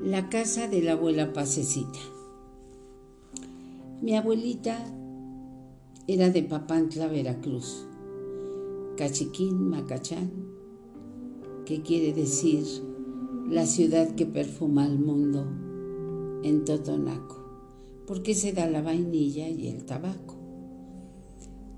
La 0.00 0.28
casa 0.28 0.68
de 0.68 0.80
la 0.80 0.92
abuela 0.92 1.32
Pasecita. 1.32 1.98
Mi 4.00 4.16
abuelita 4.16 4.78
era 6.06 6.30
de 6.30 6.44
Papantla, 6.44 7.08
Veracruz. 7.08 7.84
Cachiquín, 8.96 9.68
Macachán, 9.68 10.30
que 11.66 11.82
quiere 11.82 12.12
decir 12.12 12.64
la 13.50 13.66
ciudad 13.66 14.14
que 14.14 14.24
perfuma 14.24 14.84
al 14.84 15.00
mundo 15.00 15.44
en 16.44 16.64
Totonaco, 16.64 17.44
porque 18.06 18.34
se 18.34 18.52
da 18.52 18.70
la 18.70 18.82
vainilla 18.82 19.48
y 19.48 19.66
el 19.66 19.84
tabaco. 19.84 20.36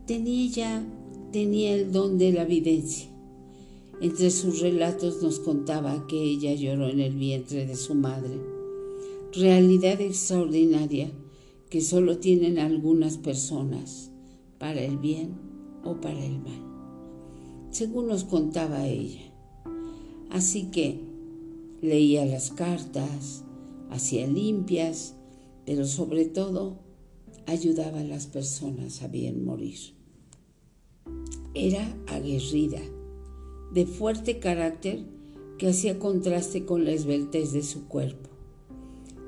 Tenía 0.06 0.50
ya, 0.50 0.84
tenía 1.32 1.72
el 1.72 1.90
don 1.90 2.18
de 2.18 2.32
la 2.32 2.44
videncia 2.44 3.09
entre 4.00 4.30
sus 4.30 4.60
relatos 4.60 5.22
nos 5.22 5.40
contaba 5.40 6.06
que 6.06 6.22
ella 6.22 6.54
lloró 6.54 6.88
en 6.88 7.00
el 7.00 7.14
vientre 7.14 7.66
de 7.66 7.76
su 7.76 7.94
madre, 7.94 8.40
realidad 9.32 10.00
extraordinaria 10.00 11.12
que 11.68 11.82
solo 11.82 12.18
tienen 12.18 12.58
algunas 12.58 13.18
personas, 13.18 14.10
para 14.58 14.82
el 14.82 14.98
bien 14.98 15.38
o 15.84 16.00
para 16.00 16.24
el 16.24 16.38
mal, 16.38 16.62
según 17.70 18.08
nos 18.08 18.24
contaba 18.24 18.86
ella. 18.86 19.32
Así 20.30 20.70
que 20.70 21.00
leía 21.80 22.24
las 22.24 22.50
cartas, 22.50 23.44
hacía 23.90 24.26
limpias, 24.26 25.14
pero 25.64 25.86
sobre 25.86 26.24
todo 26.26 26.78
ayudaba 27.46 28.00
a 28.00 28.04
las 28.04 28.26
personas 28.26 29.02
a 29.02 29.08
bien 29.08 29.44
morir. 29.44 29.78
Era 31.54 31.96
aguerrida 32.06 32.80
de 33.72 33.86
fuerte 33.86 34.38
carácter 34.38 35.04
que 35.58 35.68
hacía 35.68 35.98
contraste 35.98 36.64
con 36.64 36.84
la 36.84 36.92
esbeltez 36.92 37.52
de 37.52 37.62
su 37.62 37.86
cuerpo. 37.86 38.30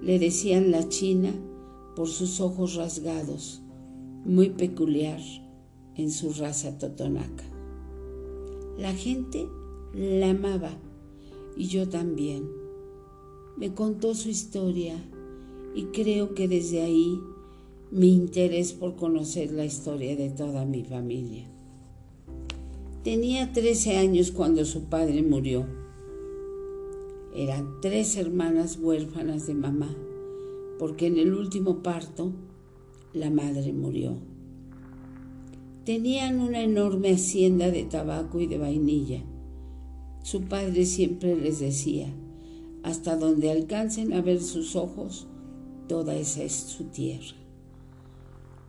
Le 0.01 0.19
decían 0.19 0.71
la 0.71 0.89
china 0.89 1.33
por 1.95 2.09
sus 2.09 2.41
ojos 2.41 2.75
rasgados, 2.75 3.63
muy 4.25 4.51
peculiar 4.51 5.21
en 5.95 6.11
su 6.11 6.33
raza 6.33 6.79
totonaca. 6.79 7.45
La 8.79 8.95
gente 8.95 9.47
la 9.95 10.31
amaba 10.31 10.71
y 11.57 11.67
yo 11.67 11.89
también. 11.89 12.49
Me 13.57 13.75
contó 13.75 14.15
su 14.15 14.31
historia 14.31 14.97
y 15.75 15.85
creo 15.87 16.35
que 16.35 16.49
desde 16.49 16.83
ahí 16.83 17.21
mi 17.91 18.15
interés 18.15 18.73
por 18.73 18.97
conocer 18.97 19.53
la 19.53 19.67
historia 19.67 20.17
de 20.17 20.31
toda 20.31 20.65
mi 20.65 20.83
familia. 20.83 21.52
Tenía 23.05 23.53
13 23.53 23.97
años 23.97 24.31
cuando 24.31 24.65
su 24.65 24.85
padre 24.85 25.25
murió. 25.25 25.67
Eran 27.35 27.81
tres 27.81 28.17
hermanas 28.17 28.79
huérfanas 28.81 29.49
de 29.49 29.55
mamá, 29.55 29.93
porque 30.79 31.09
en 31.09 31.19
el 31.19 31.35
último 31.35 31.83
parto 31.83 32.31
la 33.13 33.29
madre 33.29 33.73
murió. 33.73 34.19
Tenían 35.85 36.39
una 36.39 36.63
enorme 36.63 37.11
hacienda 37.11 37.73
de 37.73 37.83
tabaco 37.83 38.39
y 38.39 38.47
de 38.47 38.59
vainilla. 38.59 39.25
Su 40.23 40.43
padre 40.43 40.87
siempre 40.87 41.35
les 41.35 41.59
decía, 41.59 42.07
hasta 42.85 43.17
donde 43.17 43.51
alcancen 43.51 44.13
a 44.13 44.23
ver 44.23 44.41
sus 44.41 44.77
ojos, 44.77 45.27
toda 45.89 46.15
esa 46.15 46.45
es 46.45 46.53
su 46.53 46.85
tierra. 46.85 47.35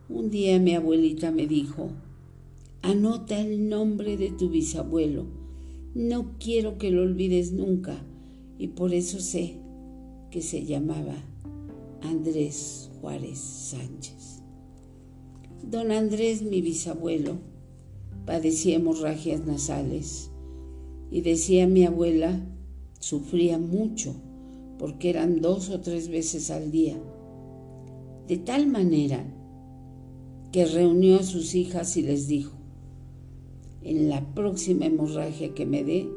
Un 0.08 0.30
día 0.30 0.58
mi 0.58 0.74
abuelita 0.74 1.30
me 1.30 1.46
dijo, 1.46 1.90
Anota 2.86 3.40
el 3.40 3.70
nombre 3.70 4.18
de 4.18 4.30
tu 4.30 4.50
bisabuelo. 4.50 5.24
No 5.94 6.36
quiero 6.38 6.76
que 6.76 6.90
lo 6.90 7.00
olvides 7.00 7.50
nunca 7.50 7.96
y 8.58 8.68
por 8.68 8.92
eso 8.92 9.20
sé 9.20 9.56
que 10.30 10.42
se 10.42 10.66
llamaba 10.66 11.14
Andrés 12.02 12.90
Juárez 13.00 13.38
Sánchez. 13.38 14.42
Don 15.62 15.92
Andrés, 15.92 16.42
mi 16.42 16.60
bisabuelo, 16.60 17.38
padecía 18.26 18.76
hemorragias 18.76 19.46
nasales 19.46 20.30
y 21.10 21.22
decía 21.22 21.66
mi 21.66 21.86
abuela, 21.86 22.38
sufría 23.00 23.56
mucho 23.56 24.14
porque 24.78 25.08
eran 25.08 25.40
dos 25.40 25.70
o 25.70 25.80
tres 25.80 26.10
veces 26.10 26.50
al 26.50 26.70
día. 26.70 26.98
De 28.28 28.36
tal 28.36 28.66
manera 28.66 29.24
que 30.52 30.66
reunió 30.66 31.20
a 31.20 31.22
sus 31.22 31.54
hijas 31.54 31.96
y 31.96 32.02
les 32.02 32.26
dijo, 32.26 32.63
en 33.84 34.08
la 34.08 34.34
próxima 34.34 34.86
hemorragia 34.86 35.54
que 35.54 35.66
me 35.66 35.84
dé, 35.84 36.08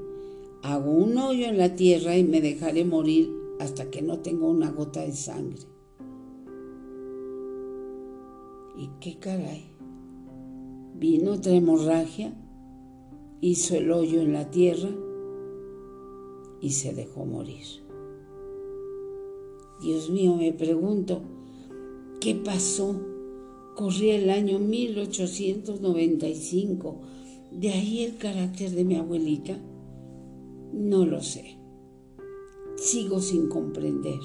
hago 0.63 0.91
un 0.91 1.17
hoyo 1.17 1.47
en 1.47 1.57
la 1.57 1.75
tierra 1.75 2.15
y 2.17 2.23
me 2.23 2.39
dejaré 2.41 2.85
morir 2.85 3.29
hasta 3.59 3.91
que 3.91 4.01
no 4.01 4.19
tenga 4.19 4.47
una 4.47 4.71
gota 4.71 5.01
de 5.01 5.11
sangre. 5.11 5.59
¿Y 8.77 8.89
qué 9.01 9.19
caray? 9.19 9.65
Vino 10.95 11.33
otra 11.33 11.53
hemorragia, 11.53 12.33
hizo 13.41 13.75
el 13.75 13.91
hoyo 13.91 14.21
en 14.21 14.31
la 14.33 14.49
tierra 14.49 14.89
y 16.61 16.69
se 16.71 16.93
dejó 16.93 17.25
morir. 17.25 17.65
Dios 19.81 20.09
mío, 20.09 20.35
me 20.35 20.53
pregunto, 20.53 21.21
¿qué 22.19 22.33
pasó? 22.33 22.99
Corría 23.75 24.15
el 24.15 24.31
año 24.31 24.57
1895 24.57 27.01
¿De 27.51 27.69
ahí 27.69 28.03
el 28.03 28.17
carácter 28.17 28.71
de 28.71 28.83
mi 28.83 28.95
abuelita? 28.95 29.57
No 30.73 31.05
lo 31.05 31.21
sé. 31.21 31.57
Sigo 32.75 33.21
sin 33.21 33.47
comprender. 33.47 34.19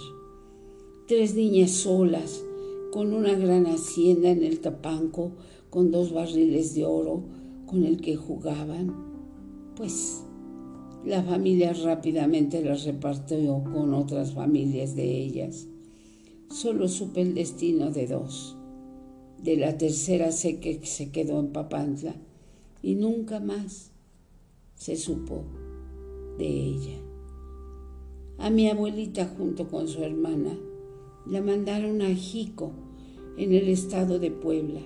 Tres 1.07 1.35
niñas 1.35 1.71
solas, 1.71 2.45
con 2.91 3.15
una 3.15 3.35
gran 3.35 3.67
hacienda 3.67 4.31
en 4.31 4.43
el 4.43 4.61
Tapanco, 4.61 5.33
con 5.71 5.91
dos 5.91 6.13
barriles 6.13 6.75
de 6.75 6.85
oro 6.85 7.23
con 7.65 7.85
el 7.85 8.01
que 8.01 8.17
jugaban. 8.17 8.93
Pues 9.77 10.25
la 11.07 11.23
familia 11.23 11.73
rápidamente 11.73 12.63
las 12.63 12.85
repartió 12.85 13.63
con 13.65 13.95
otras 13.95 14.33
familias 14.35 14.97
de 14.97 15.05
ellas. 15.05 15.69
Solo 16.51 16.89
supe 16.89 17.23
el 17.23 17.35
destino 17.35 17.91
de 17.93 18.09
dos. 18.09 18.57
De 19.43 19.57
la 19.57 19.79
tercera 19.79 20.33
sé 20.33 20.59
que 20.59 20.85
se 20.85 21.11
quedó 21.11 21.41
en 21.41 21.53
Papantla 21.53 22.15
y 22.83 22.97
nunca 22.97 23.41
más 23.41 23.93
se 24.75 24.97
supo 24.97 25.45
de 26.39 26.47
ella. 26.47 26.99
A 28.39 28.51
mi 28.51 28.69
abuelita 28.69 29.33
junto 29.39 29.69
con 29.69 29.87
su 29.87 30.03
hermana 30.03 30.59
la 31.27 31.41
mandaron 31.41 32.03
a 32.03 32.13
Jico, 32.13 32.73
en 33.37 33.55
el 33.55 33.69
estado 33.69 34.19
de 34.19 34.31
Puebla. 34.31 34.81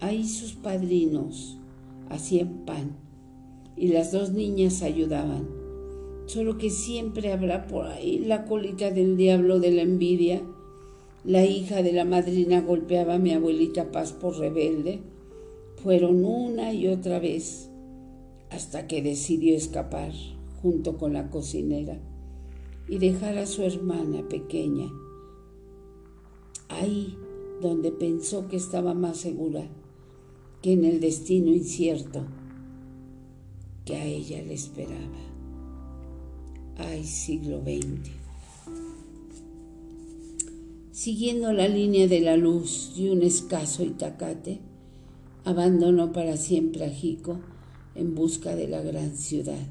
Ahí 0.00 0.26
sus 0.26 0.54
padrinos 0.54 1.58
hacían 2.08 2.64
pan 2.64 2.96
y 3.76 3.88
las 3.88 4.10
dos 4.10 4.32
niñas 4.32 4.82
ayudaban. 4.82 5.48
Solo 6.26 6.58
que 6.58 6.70
siempre 6.70 7.32
habrá 7.32 7.66
por 7.66 7.86
ahí 7.86 8.18
la 8.18 8.44
colita 8.44 8.90
del 8.90 9.16
diablo 9.16 9.60
de 9.60 9.70
la 9.70 9.82
envidia. 9.82 10.42
La 11.24 11.44
hija 11.44 11.82
de 11.82 11.92
la 11.92 12.04
madrina 12.04 12.60
golpeaba 12.60 13.14
a 13.14 13.18
mi 13.18 13.32
abuelita 13.32 13.92
Paz 13.92 14.12
por 14.12 14.38
rebelde 14.38 15.00
fueron 15.82 16.24
una 16.24 16.72
y 16.72 16.88
otra 16.88 17.18
vez 17.18 17.70
hasta 18.50 18.86
que 18.86 19.02
decidió 19.02 19.56
escapar 19.56 20.12
junto 20.62 20.96
con 20.98 21.12
la 21.12 21.30
cocinera 21.30 21.98
y 22.88 22.98
dejar 22.98 23.38
a 23.38 23.46
su 23.46 23.62
hermana 23.62 24.26
pequeña 24.28 24.90
ahí 26.68 27.16
donde 27.60 27.90
pensó 27.90 28.48
que 28.48 28.56
estaba 28.56 28.94
más 28.94 29.18
segura 29.18 29.66
que 30.62 30.72
en 30.72 30.84
el 30.84 31.00
destino 31.00 31.50
incierto 31.50 32.24
que 33.84 33.96
a 33.96 34.04
ella 34.04 34.42
le 34.42 34.54
esperaba. 34.54 35.18
Ay, 36.76 37.04
siglo 37.04 37.60
XX. 37.62 38.10
Siguiendo 40.92 41.52
la 41.52 41.68
línea 41.68 42.06
de 42.06 42.20
la 42.20 42.36
luz 42.36 42.94
de 42.96 43.10
un 43.10 43.22
escaso 43.22 43.82
Itacate, 43.84 44.60
abandonó 45.48 46.12
para 46.12 46.36
siempre 46.36 46.84
a 46.84 46.90
Jico 46.90 47.40
en 47.94 48.14
busca 48.14 48.54
de 48.54 48.68
la 48.68 48.82
gran 48.82 49.16
ciudad, 49.16 49.66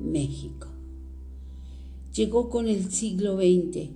México. 0.00 0.66
Llegó 2.12 2.50
con 2.50 2.66
el 2.66 2.90
siglo 2.90 3.36
XX. 3.36 3.90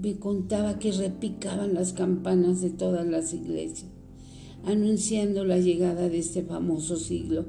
Me 0.00 0.20
contaba 0.20 0.78
que 0.78 0.92
repicaban 0.92 1.74
las 1.74 1.94
campanas 1.94 2.60
de 2.60 2.70
todas 2.70 3.04
las 3.04 3.34
iglesias, 3.34 3.90
anunciando 4.64 5.44
la 5.44 5.58
llegada 5.58 6.08
de 6.08 6.20
este 6.20 6.44
famoso 6.44 6.96
siglo 6.96 7.46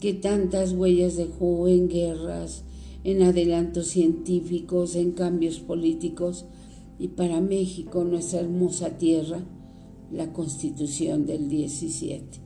que 0.00 0.14
tantas 0.14 0.72
huellas 0.72 1.18
dejó 1.18 1.68
en 1.68 1.86
guerras, 1.88 2.64
en 3.04 3.24
adelantos 3.24 3.88
científicos, 3.88 4.96
en 4.96 5.12
cambios 5.12 5.60
políticos 5.60 6.46
y 6.98 7.08
para 7.08 7.42
México, 7.42 8.04
nuestra 8.04 8.40
hermosa 8.40 8.96
tierra, 8.96 9.44
la 10.12 10.32
Constitución 10.32 11.26
del 11.26 11.48
17, 11.48 12.40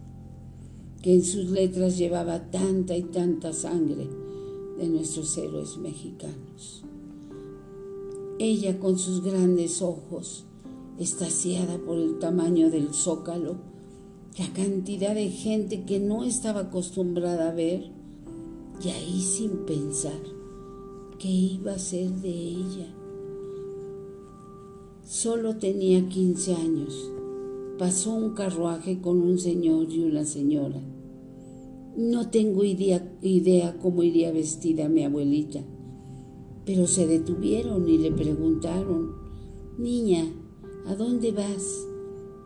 que 1.03 1.15
en 1.15 1.25
sus 1.25 1.51
letras 1.51 1.97
llevaba 1.99 2.51
tanta 2.51 2.97
y 2.97 3.03
tanta 3.03 3.53
sangre, 3.53 4.09
de 4.79 4.89
nuestros 4.89 5.37
héroes 5.39 5.77
mexicanos. 5.77 6.83
Ella 8.39 8.79
con 8.79 8.99
sus 8.99 9.23
grandes 9.23 9.81
ojos, 9.83 10.45
estaciada 10.99 11.79
por 11.79 11.99
el 11.99 12.19
tamaño 12.19 12.71
del 12.71 12.93
zócalo, 12.93 13.57
la 14.39 14.53
cantidad 14.53 15.15
de 15.15 15.31
gente 15.31 15.85
que 15.85 16.01
no 16.01 16.25
estaba 16.25 16.61
acostumbrada 16.63 17.51
a 17.51 17.55
ver, 17.55 17.91
y 18.85 18.89
ahí 18.89 19.23
sin 19.23 19.51
pensar 19.67 20.21
qué 21.19 21.29
iba 21.29 21.73
a 21.73 21.79
ser 21.79 22.11
de 22.11 22.31
ella. 22.31 22.93
Solo 25.07 25.57
tenía 25.57 26.09
15 26.09 26.55
años. 26.55 27.11
Pasó 27.79 28.15
un 28.15 28.35
carruaje 28.35 29.01
con 29.01 29.21
un 29.21 29.37
señor 29.37 29.91
y 29.91 30.05
una 30.05 30.25
señora. 30.25 30.81
No 31.97 32.31
tengo 32.31 32.63
idea, 32.63 33.79
cómo 33.83 34.05
iría 34.05 34.31
vestida 34.31 34.89
mi 34.89 35.03
abuelita, 35.03 35.61
pero 36.65 36.87
se 36.87 37.07
detuvieron 37.07 37.89
y 37.89 37.99
le 37.99 38.13
preguntaron, 38.13 39.13
Niña, 39.77 40.25
¿a 40.87 40.95
dónde 40.95 41.33
vas? 41.33 41.85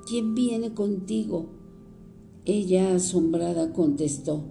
¿Quién 0.06 0.34
viene 0.34 0.72
contigo? 0.72 1.50
Ella, 2.46 2.94
asombrada, 2.94 3.74
contestó 3.74 4.44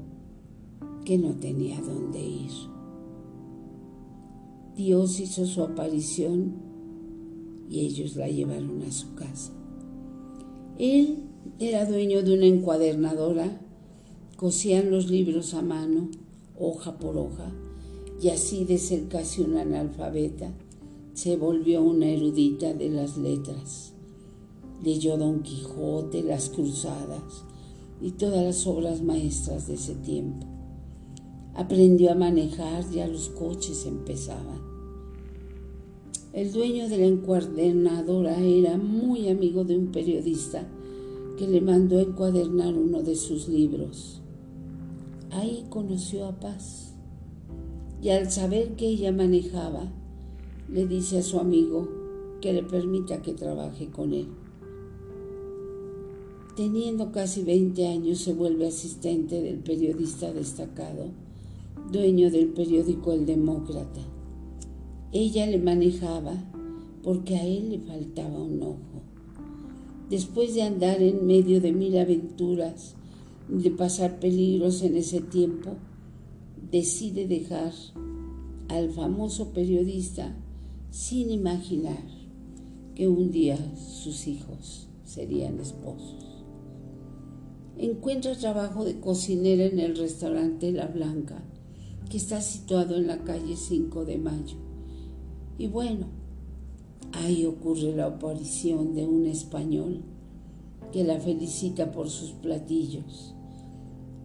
que 1.06 1.18
no 1.18 1.36
tenía 1.40 1.82
dónde 1.82 2.20
ir. 2.20 2.52
Dios 4.76 5.20
hizo 5.20 5.48
su 5.48 5.64
aparición 5.64 6.54
y 7.68 7.80
ellos 7.80 8.16
la 8.16 8.28
llevaron 8.28 8.84
a 8.84 8.92
su 8.92 9.16
casa. 9.16 9.57
Él 10.78 11.24
era 11.60 11.86
dueño 11.86 12.22
de 12.24 12.34
una 12.34 12.46
encuadernadora 12.46 13.62
Cosían 14.38 14.92
los 14.92 15.10
libros 15.10 15.56
a 15.56 15.64
mano, 15.64 16.12
hoja 16.60 17.00
por 17.00 17.18
hoja, 17.18 17.52
y 18.22 18.30
así 18.30 18.66
de 18.66 18.78
ser 18.78 19.08
casi 19.08 19.42
una 19.42 19.62
analfabeta, 19.62 20.54
se 21.16 21.38
volvió 21.38 21.82
una 21.82 22.06
erudita 22.06 22.76
de 22.76 22.90
las 22.90 23.18
letras. 23.18 23.94
Leyó 24.84 25.18
Don 25.18 25.42
Quijote, 25.42 26.22
Las 26.22 26.50
Cruzadas 26.50 27.46
y 28.00 28.12
todas 28.12 28.44
las 28.44 28.68
obras 28.68 29.02
maestras 29.02 29.66
de 29.66 29.74
ese 29.74 29.96
tiempo. 29.96 30.46
Aprendió 31.56 32.12
a 32.12 32.16
manejar, 32.16 32.88
ya 32.92 33.08
los 33.08 33.30
coches 33.30 33.88
empezaban. 33.88 34.67
El 36.38 36.54
dueño 36.54 36.88
de 36.88 37.00
la 37.00 37.08
encuadernadora 37.08 38.40
era 38.40 38.78
muy 38.78 39.28
amigo 39.28 39.64
de 39.64 39.76
un 39.76 39.88
periodista 39.88 40.68
que 41.36 41.48
le 41.48 41.62
mandó 41.62 42.00
encuadernar 42.00 42.76
uno 42.76 43.02
de 43.02 43.16
sus 43.16 43.48
libros. 43.48 44.22
Ahí 45.32 45.66
conoció 45.72 46.28
a 46.28 46.40
Paz 46.40 46.94
y 48.04 48.10
al 48.10 48.30
saber 48.30 48.76
que 48.76 48.86
ella 48.86 49.12
manejaba, 49.12 49.92
le 50.70 50.86
dice 50.86 51.18
a 51.18 51.24
su 51.24 51.40
amigo 51.40 51.90
que 52.40 52.54
le 52.54 52.62
permita 52.62 53.24
que 53.24 53.34
trabaje 53.34 53.88
con 53.88 54.14
él. 54.14 54.28
Teniendo 56.56 57.12
casi 57.12 57.42
20 57.42 57.88
años 57.88 58.20
se 58.20 58.36
vuelve 58.36 58.68
asistente 58.68 59.42
del 59.42 59.58
periodista 59.58 60.32
destacado, 60.32 61.08
dueño 61.92 62.30
del 62.30 62.50
periódico 62.50 63.12
El 63.12 63.26
Demócrata. 63.26 64.17
Ella 65.20 65.48
le 65.48 65.58
manejaba 65.58 66.36
porque 67.02 67.38
a 67.38 67.44
él 67.44 67.72
le 67.72 67.80
faltaba 67.80 68.40
un 68.40 68.62
ojo. 68.62 69.02
Después 70.12 70.54
de 70.54 70.62
andar 70.62 71.02
en 71.02 71.26
medio 71.26 71.60
de 71.60 71.72
mil 71.72 71.98
aventuras, 71.98 72.94
de 73.50 73.72
pasar 73.72 74.20
peligros 74.20 74.84
en 74.84 74.96
ese 74.96 75.22
tiempo, 75.22 75.72
decide 76.70 77.28
dejar 77.28 77.74
al 78.68 78.92
famoso 78.92 79.54
periodista 79.54 80.38
sin 80.92 81.32
imaginar 81.32 82.04
que 82.94 83.08
un 83.08 83.32
día 83.32 83.58
sus 83.76 84.28
hijos 84.28 84.88
serían 85.04 85.60
esposos. 85.60 86.46
Encuentra 87.80 88.38
trabajo 88.38 88.86
de 88.86 89.00
cocinera 89.00 89.66
en 89.66 89.80
el 89.80 89.98
restaurante 89.98 90.72
La 90.72 90.86
Blanca, 90.86 91.44
que 92.08 92.18
está 92.18 92.40
situado 92.40 92.96
en 92.96 93.08
la 93.08 93.24
calle 93.24 93.56
5 93.56 94.06
de 94.06 94.20
Mayo. 94.20 94.67
Y 95.58 95.68
bueno, 95.68 96.06
ahí 97.14 97.46
ocurre 97.46 97.96
la 97.96 98.06
aparición 98.06 98.94
de 98.94 99.06
un 99.06 99.26
español 99.26 100.02
que 100.92 101.04
la 101.04 101.20
felicita 101.20 101.92
por 101.92 102.10
sus 102.10 102.32
platillos 102.32 103.34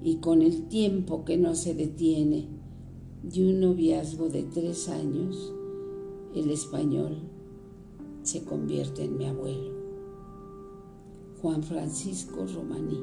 y 0.03 0.17
con 0.17 0.43
el 0.43 0.69
tiempo 0.69 1.25
que 1.25 1.37
no 1.37 1.55
se 1.55 1.75
detiene 1.75 2.47
de 3.23 3.49
un 3.49 3.61
noviazgo 3.61 4.29
de 4.29 4.43
tres 4.43 4.89
años, 4.89 5.53
el 6.35 6.51
español 6.51 7.19
se 8.23 8.43
convierte 8.43 9.05
en 9.05 9.17
mi 9.17 9.27
abuelo. 9.27 9.71
Juan 11.41 11.63
Francisco 11.63 12.47
Romaní, 12.47 13.01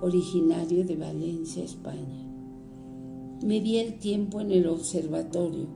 originario 0.00 0.84
de 0.84 0.96
Valencia, 0.96 1.64
España. 1.64 2.26
Me 3.42 3.60
di 3.60 3.78
el 3.78 3.98
tiempo 3.98 4.40
en 4.40 4.52
el 4.52 4.66
observatorio, 4.66 5.66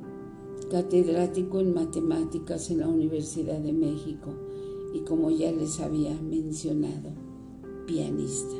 catedrático 0.71 1.61
en 1.61 1.75
matemáticas 1.75 2.71
en 2.71 2.81
la 2.81 2.89
Universidad 2.89 3.59
de 3.59 3.73
México 3.73 4.31
y 4.95 5.01
como 5.01 5.31
ya 5.31 5.51
les 5.53 5.81
había 5.81 6.15
mencionado, 6.21 7.11
pianista. 7.87 8.55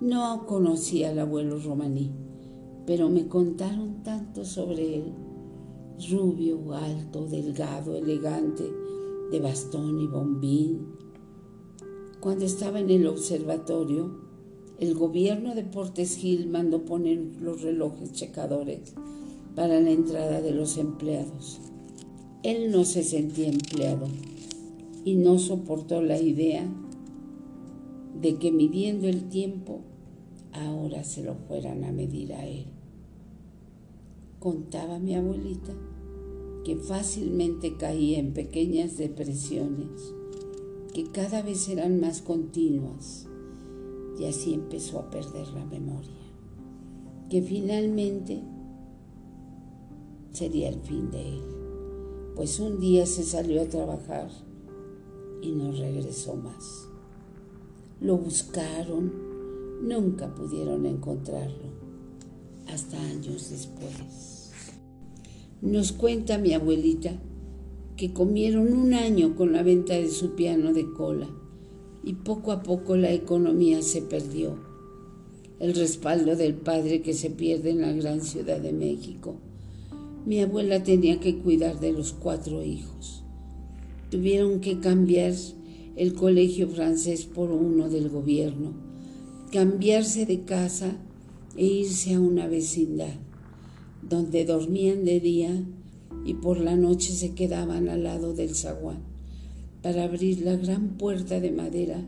No 0.00 0.46
conocí 0.46 1.04
al 1.04 1.18
abuelo 1.18 1.58
romaní, 1.58 2.12
pero 2.86 3.08
me 3.08 3.26
contaron 3.28 4.02
tanto 4.02 4.44
sobre 4.44 4.96
él. 4.96 5.12
Rubio, 6.10 6.72
alto, 6.72 7.26
delgado, 7.26 7.96
elegante, 7.96 8.64
de 9.30 9.40
bastón 9.40 10.00
y 10.00 10.06
bombín. 10.06 10.88
Cuando 12.20 12.44
estaba 12.44 12.80
en 12.80 12.90
el 12.90 13.06
observatorio, 13.06 14.24
el 14.78 14.94
gobierno 14.94 15.54
de 15.54 15.62
Portes 15.64 16.16
Gil 16.16 16.48
mandó 16.48 16.84
poner 16.84 17.18
los 17.40 17.62
relojes 17.62 18.12
checadores 18.12 18.94
para 19.54 19.80
la 19.80 19.90
entrada 19.90 20.40
de 20.40 20.52
los 20.52 20.78
empleados. 20.78 21.60
Él 22.42 22.70
no 22.70 22.84
se 22.84 23.02
sentía 23.02 23.48
empleado 23.48 24.06
y 25.04 25.14
no 25.14 25.38
soportó 25.38 26.02
la 26.02 26.20
idea 26.20 26.66
de 28.20 28.36
que 28.36 28.52
midiendo 28.52 29.08
el 29.08 29.28
tiempo 29.28 29.80
ahora 30.52 31.04
se 31.04 31.22
lo 31.22 31.34
fueran 31.34 31.84
a 31.84 31.92
medir 31.92 32.32
a 32.32 32.46
él. 32.46 32.66
Contaba 34.38 34.98
mi 34.98 35.14
abuelita 35.14 35.72
que 36.64 36.76
fácilmente 36.76 37.76
caía 37.76 38.18
en 38.18 38.32
pequeñas 38.32 38.96
depresiones 38.96 40.14
que 40.94 41.04
cada 41.04 41.42
vez 41.42 41.68
eran 41.68 42.00
más 42.00 42.22
continuas 42.22 43.26
y 44.18 44.26
así 44.26 44.54
empezó 44.54 45.00
a 45.00 45.10
perder 45.10 45.48
la 45.48 45.64
memoria, 45.64 46.10
que 47.28 47.42
finalmente 47.42 48.42
sería 50.34 50.68
el 50.68 50.80
fin 50.80 51.10
de 51.12 51.36
él, 51.36 51.42
pues 52.34 52.58
un 52.58 52.80
día 52.80 53.06
se 53.06 53.22
salió 53.22 53.62
a 53.62 53.68
trabajar 53.68 54.28
y 55.40 55.52
no 55.52 55.70
regresó 55.70 56.34
más. 56.34 56.88
Lo 58.00 58.18
buscaron, 58.18 59.12
nunca 59.82 60.34
pudieron 60.34 60.86
encontrarlo, 60.86 61.70
hasta 62.66 63.00
años 63.00 63.50
después. 63.50 64.50
Nos 65.62 65.92
cuenta 65.92 66.36
mi 66.36 66.52
abuelita 66.52 67.12
que 67.96 68.12
comieron 68.12 68.72
un 68.72 68.92
año 68.92 69.36
con 69.36 69.52
la 69.52 69.62
venta 69.62 69.94
de 69.94 70.10
su 70.10 70.34
piano 70.34 70.72
de 70.72 70.92
cola 70.92 71.28
y 72.02 72.14
poco 72.14 72.50
a 72.50 72.64
poco 72.64 72.96
la 72.96 73.12
economía 73.12 73.82
se 73.82 74.02
perdió. 74.02 74.58
El 75.60 75.74
respaldo 75.74 76.34
del 76.34 76.54
padre 76.54 77.02
que 77.02 77.14
se 77.14 77.30
pierde 77.30 77.70
en 77.70 77.82
la 77.82 77.92
gran 77.92 78.20
ciudad 78.20 78.58
de 78.58 78.72
México. 78.72 79.36
Mi 80.26 80.40
abuela 80.40 80.82
tenía 80.82 81.20
que 81.20 81.38
cuidar 81.38 81.80
de 81.80 81.92
los 81.92 82.12
cuatro 82.12 82.62
hijos. 82.62 83.24
Tuvieron 84.10 84.60
que 84.60 84.80
cambiar 84.80 85.34
el 85.96 86.14
colegio 86.14 86.68
francés 86.68 87.26
por 87.26 87.50
uno 87.50 87.90
del 87.90 88.08
gobierno, 88.08 88.72
cambiarse 89.52 90.26
de 90.26 90.40
casa 90.40 90.96
e 91.56 91.66
irse 91.66 92.14
a 92.14 92.20
una 92.20 92.46
vecindad, 92.46 93.14
donde 94.02 94.44
dormían 94.44 95.04
de 95.04 95.20
día 95.20 95.64
y 96.24 96.34
por 96.34 96.58
la 96.58 96.76
noche 96.76 97.12
se 97.12 97.34
quedaban 97.34 97.88
al 97.88 98.04
lado 98.04 98.34
del 98.34 98.54
zaguán 98.54 99.02
para 99.82 100.04
abrir 100.04 100.40
la 100.40 100.56
gran 100.56 100.96
puerta 100.96 101.40
de 101.40 101.50
madera 101.50 102.02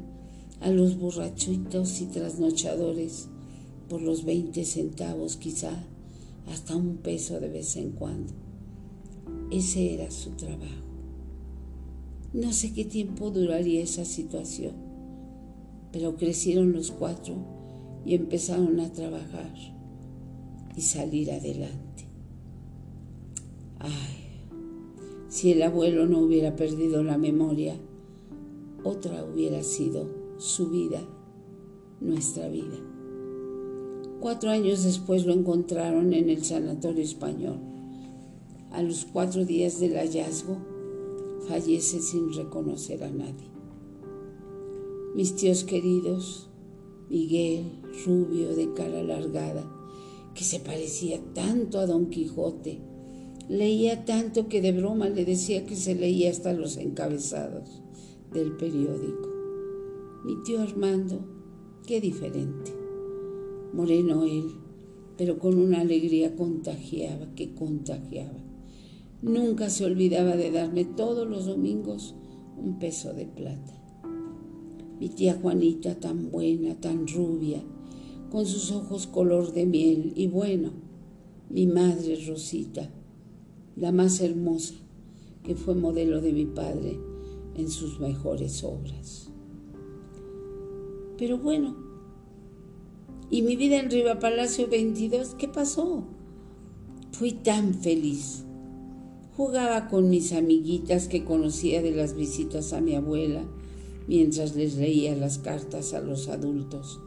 a 0.61 0.70
los 0.70 0.99
borrachitos 0.99 2.00
y 2.00 2.06
trasnochadores 2.06 3.28
por 3.90 4.00
los 4.00 4.25
20 4.25 4.64
centavos 4.64 5.37
quizá, 5.37 5.85
hasta 6.46 6.76
un 6.76 6.98
peso 6.98 7.40
de 7.40 7.48
vez 7.48 7.76
en 7.76 7.92
cuando. 7.92 8.32
Ese 9.50 9.94
era 9.94 10.10
su 10.10 10.30
trabajo. 10.30 10.86
No 12.32 12.52
sé 12.52 12.72
qué 12.72 12.84
tiempo 12.84 13.30
duraría 13.30 13.82
esa 13.82 14.04
situación, 14.04 14.74
pero 15.92 16.16
crecieron 16.16 16.72
los 16.72 16.90
cuatro 16.90 17.36
y 18.04 18.14
empezaron 18.14 18.80
a 18.80 18.92
trabajar. 18.92 19.52
y 20.76 20.82
salir 20.82 21.32
adelante. 21.32 22.06
Ay, 23.78 24.26
si 25.30 25.52
el 25.52 25.62
abuelo 25.62 26.06
no 26.06 26.18
hubiera 26.18 26.54
perdido 26.54 27.02
la 27.02 27.16
memoria, 27.16 27.76
otra 28.84 29.24
hubiera 29.24 29.62
sido 29.62 30.06
su 30.36 30.68
vida, 30.68 31.00
nuestra 32.00 32.48
vida. 32.48 32.76
Cuatro 34.26 34.50
años 34.50 34.83
después 34.83 35.25
lo 35.25 35.33
encontraron 35.33 36.12
en 36.12 36.28
el 36.30 36.42
sanatorio 36.45 37.04
español. 37.04 37.61
A 38.73 38.83
los 38.83 39.04
cuatro 39.04 39.45
días 39.45 39.78
del 39.78 39.95
hallazgo, 39.95 40.56
fallece 41.47 42.00
sin 42.00 42.35
reconocer 42.35 43.04
a 43.04 43.09
nadie. 43.09 43.49
Mis 45.14 45.37
tíos 45.37 45.62
queridos, 45.62 46.49
Miguel, 47.09 47.71
rubio, 48.04 48.56
de 48.56 48.73
cara 48.75 48.99
alargada, 48.99 49.64
que 50.35 50.42
se 50.42 50.59
parecía 50.59 51.21
tanto 51.33 51.78
a 51.78 51.87
Don 51.87 52.11
Quijote, 52.11 52.80
leía 53.49 54.04
tanto 54.04 54.49
que 54.49 54.61
de 54.61 54.73
broma 54.73 55.09
le 55.09 55.25
decía 55.25 55.64
que 55.66 55.76
se 55.76 55.95
leía 55.95 56.33
hasta 56.33 56.52
los 56.52 56.78
encabezados 56.78 57.80
del 58.33 58.56
periódico. 58.56 59.28
Mi 60.25 60.42
tío 60.42 60.62
Armando, 60.62 61.21
qué 61.87 62.00
diferente. 62.00 62.75
Moreno 63.76 64.25
él, 64.25 64.47
pero 65.18 65.38
con 65.38 65.59
una 65.59 65.83
alegría 65.83 66.35
contagiaba, 66.35 67.35
que 67.35 67.54
contagiaba. 67.54 68.38
Nunca 69.21 69.68
se 69.68 69.85
olvidaba 69.85 70.37
de 70.37 70.50
darme 70.50 70.85
todos 70.85 71.28
los 71.28 71.47
domingos 71.47 72.14
un 72.56 72.78
peso 72.78 73.12
de 73.12 73.26
plata. 73.26 73.75
Mi 74.99 75.11
tía 75.11 75.38
Juanita, 75.40 75.95
tan 76.00 76.30
buena, 76.30 76.75
tan 76.80 77.06
rubia, 77.06 77.62
con 78.30 78.47
sus 78.47 78.73
ojos 78.73 79.06
color 79.06 79.52
de 79.52 79.66
miel, 79.66 80.12
y 80.16 80.26
bueno, 80.26 80.71
mi 81.50 81.66
madre 81.66 82.18
Rosita, 82.26 82.90
la 83.76 83.92
más 83.92 84.21
hermosa, 84.21 84.75
que 85.42 85.54
fue 85.54 85.75
modelo 85.75 86.23
de 86.23 86.33
mi 86.33 86.47
padre 86.47 86.99
en 87.54 87.68
sus 87.68 88.00
mejores 88.00 88.64
obras. 88.64 89.30
Pero 91.18 91.38
bueno, 91.38 91.85
¿y 93.30 93.42
mi 93.42 93.56
vida 93.56 93.78
en 93.78 93.90
Riva 93.90 94.18
Palacio 94.18 94.68
22 94.68 95.35
qué 95.38 95.49
pasó? 95.49 96.04
Fui 97.12 97.33
tan 97.33 97.75
feliz. 97.75 98.45
Jugaba 99.37 99.88
con 99.88 100.09
mis 100.09 100.33
amiguitas 100.33 101.09
que 101.09 101.25
conocía 101.25 101.83
de 101.83 101.90
las 101.90 102.14
visitas 102.14 102.73
a 102.73 102.80
mi 102.80 102.95
abuela 102.95 103.45
mientras 104.09 104.54
les 104.54 104.76
leía 104.76 105.16
las 105.16 105.38
cartas 105.38 105.92
a 105.92 106.00
los 106.00 106.28
adultos. 106.28 107.00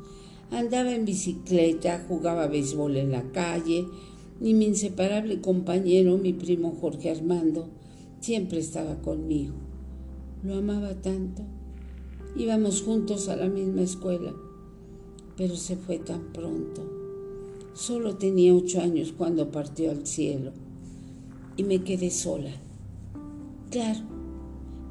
Andaba 0.51 0.93
en 0.93 1.05
bicicleta, 1.05 2.05
jugaba 2.07 2.47
béisbol 2.47 2.97
en 2.97 3.11
la 3.11 3.31
calle, 3.31 3.85
y 4.41 4.53
mi 4.53 4.65
inseparable 4.65 5.41
compañero, 5.41 6.17
mi 6.17 6.33
primo 6.33 6.75
Jorge 6.79 7.11
Armando, 7.11 7.69
siempre 8.19 8.59
estaba 8.59 9.01
conmigo. 9.01 9.53
Lo 10.43 10.55
amaba 10.55 10.95
tanto. 10.95 11.43
Íbamos 12.35 12.81
juntos 12.81 13.27
a 13.27 13.35
la 13.35 13.47
misma 13.47 13.81
escuela, 13.81 14.33
pero 15.39 15.55
se 15.55 15.77
fue 15.77 15.99
tan 15.99 16.33
pronto. 16.33 16.81
Solo 17.73 18.17
tenía 18.17 18.53
ocho 18.53 18.81
años 18.81 19.13
cuando 19.17 19.51
partió 19.51 19.89
al 19.89 20.05
cielo 20.05 20.51
y 21.55 21.63
me 21.63 21.81
quedé 21.81 22.11
sola. 22.11 22.51
Claro, 23.71 24.01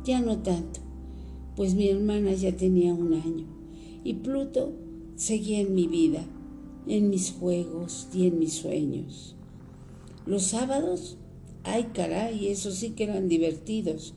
ya 0.07 0.23
no 0.23 0.38
tanto, 0.38 0.81
pues 1.55 1.75
mi 1.75 1.90
hermana 1.90 2.33
ya 2.33 2.57
tenía 2.57 2.95
un 2.95 3.12
año 3.12 3.45
y 4.02 4.14
Pluto 4.14 4.73
seguía 5.17 5.61
en 5.61 5.75
mi 5.75 5.87
vida, 5.87 6.25
en 6.87 7.11
mis 7.11 7.31
juegos 7.33 8.09
y 8.14 8.26
en 8.26 8.38
mis 8.38 8.55
sueños. 8.55 9.37
Los 10.25 10.45
sábados, 10.45 11.19
ay 11.62 11.90
caray, 11.93 12.49
eso 12.49 12.71
sí 12.71 12.93
que 12.93 13.05
eran 13.05 13.28
divertidos. 13.28 14.14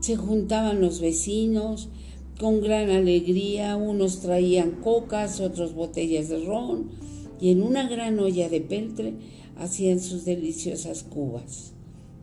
Se 0.00 0.16
juntaban 0.16 0.80
los 0.80 1.02
vecinos 1.02 1.90
con 2.38 2.60
gran 2.60 2.90
alegría, 2.90 3.76
unos 3.76 4.20
traían 4.20 4.72
cocas, 4.82 5.40
otros 5.40 5.74
botellas 5.74 6.28
de 6.28 6.44
ron, 6.44 6.90
y 7.40 7.50
en 7.50 7.62
una 7.62 7.88
gran 7.88 8.18
olla 8.18 8.48
de 8.48 8.60
peltre 8.60 9.14
hacían 9.56 10.00
sus 10.00 10.24
deliciosas 10.24 11.02
cubas. 11.02 11.72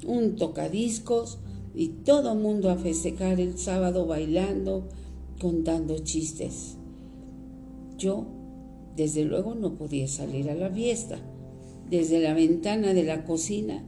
Un 0.05 0.35
tocadiscos 0.35 1.39
y 1.73 1.87
todo 1.89 2.35
mundo 2.35 2.69
a 2.69 2.77
festejar 2.77 3.39
el 3.39 3.57
sábado 3.57 4.05
bailando, 4.05 4.87
contando 5.39 5.99
chistes. 5.99 6.77
Yo, 7.97 8.25
desde 8.95 9.25
luego, 9.25 9.55
no 9.55 9.75
podía 9.75 10.07
salir 10.07 10.49
a 10.49 10.55
la 10.55 10.69
fiesta 10.69 11.19
desde 11.89 12.19
la 12.19 12.33
ventana 12.33 12.93
de 12.93 13.03
la 13.03 13.25
cocina 13.25 13.83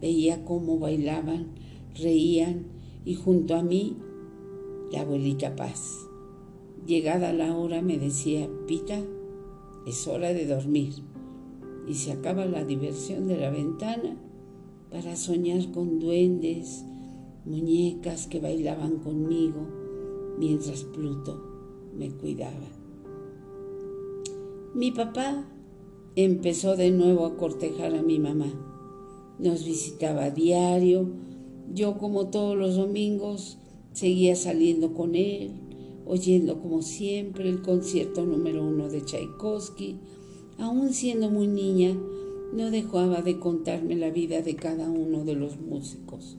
veía 0.00 0.44
cómo 0.44 0.78
bailaban, 0.78 1.48
reían 1.94 2.66
y 3.04 3.14
junto 3.14 3.56
a 3.56 3.62
mí 3.62 3.96
la 4.90 5.02
abuelita 5.02 5.56
Paz. 5.56 6.06
Llegada 6.86 7.32
la 7.32 7.56
hora 7.56 7.82
me 7.82 7.98
decía, 7.98 8.48
Pita, 8.66 8.98
es 9.86 10.06
hora 10.06 10.32
de 10.32 10.46
dormir. 10.46 10.94
Y 11.86 11.94
se 11.94 12.12
acaba 12.12 12.44
la 12.44 12.64
diversión 12.64 13.26
de 13.28 13.36
la 13.36 13.50
ventana 13.50 14.16
para 14.90 15.16
soñar 15.16 15.70
con 15.72 15.98
duendes, 15.98 16.84
muñecas 17.44 18.26
que 18.26 18.40
bailaban 18.40 18.98
conmigo 18.98 19.66
mientras 20.38 20.84
Pluto 20.84 21.40
me 21.96 22.10
cuidaba. 22.10 22.68
Mi 24.74 24.90
papá 24.90 25.44
empezó 26.16 26.76
de 26.76 26.90
nuevo 26.90 27.26
a 27.26 27.36
cortejar 27.36 27.94
a 27.94 28.02
mi 28.02 28.18
mamá. 28.18 28.52
Nos 29.38 29.64
visitaba 29.64 30.24
a 30.24 30.30
diario, 30.30 31.08
yo 31.72 31.98
como 31.98 32.28
todos 32.28 32.56
los 32.56 32.76
domingos 32.76 33.59
seguía 33.92 34.36
saliendo 34.36 34.94
con 34.94 35.14
él, 35.14 35.52
oyendo 36.06 36.60
como 36.60 36.82
siempre 36.82 37.48
el 37.48 37.62
concierto 37.62 38.24
número 38.24 38.66
uno 38.66 38.88
de 38.88 39.02
Tchaikovsky. 39.02 39.98
Aún 40.58 40.92
siendo 40.92 41.30
muy 41.30 41.46
niña, 41.46 41.96
no 42.52 42.70
dejaba 42.70 43.22
de 43.22 43.38
contarme 43.38 43.96
la 43.96 44.10
vida 44.10 44.42
de 44.42 44.56
cada 44.56 44.90
uno 44.90 45.24
de 45.24 45.34
los 45.34 45.60
músicos 45.60 46.36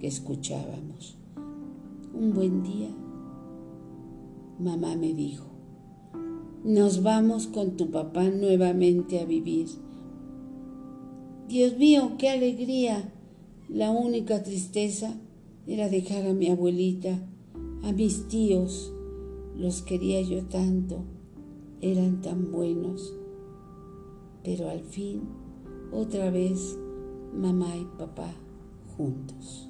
que 0.00 0.06
escuchábamos. 0.06 1.16
Un 2.14 2.32
buen 2.32 2.62
día, 2.62 2.88
mamá 4.58 4.96
me 4.96 5.12
dijo, 5.12 5.46
nos 6.64 7.02
vamos 7.02 7.46
con 7.46 7.76
tu 7.76 7.90
papá 7.90 8.28
nuevamente 8.28 9.20
a 9.20 9.24
vivir. 9.24 9.68
Dios 11.48 11.76
mío, 11.76 12.12
qué 12.18 12.30
alegría. 12.30 13.12
La 13.68 13.90
única 13.90 14.42
tristeza 14.42 15.14
era 15.68 15.90
dejar 15.90 16.26
a 16.26 16.32
mi 16.32 16.48
abuelita, 16.48 17.20
a 17.82 17.92
mis 17.92 18.26
tíos. 18.28 18.92
Los 19.54 19.82
quería 19.82 20.22
yo 20.22 20.44
tanto, 20.46 21.04
eran 21.82 22.22
tan 22.22 22.50
buenos. 22.50 23.14
Pero 24.42 24.70
al 24.70 24.80
fin, 24.80 25.22
otra 25.92 26.30
vez, 26.30 26.78
mamá 27.34 27.76
y 27.76 27.84
papá 27.98 28.32
juntos. 28.96 29.67